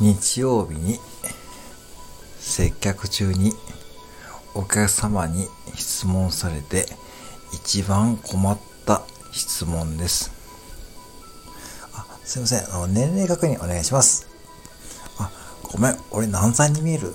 [0.00, 0.98] 日曜日に
[2.38, 3.52] 接客中に
[4.54, 6.86] お客様に質問されて
[7.52, 9.02] 一番困った
[9.32, 10.32] 質問です。
[11.94, 12.74] あ、すいません。
[12.74, 14.26] あの年齢確認お願いします。
[15.18, 15.30] あ、
[15.62, 15.96] ごめん。
[16.10, 17.14] 俺何歳に見える？